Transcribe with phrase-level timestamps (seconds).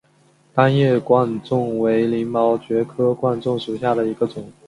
[0.55, 4.51] 单叶贯众为鳞毛蕨科贯众属下的一个种。